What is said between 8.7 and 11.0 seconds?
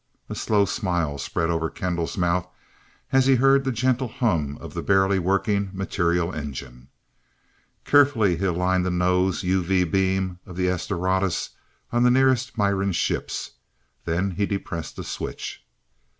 the nose UV beam of the "S